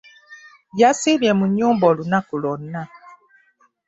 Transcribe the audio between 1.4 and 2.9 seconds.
nnyumba olunaku lwonna.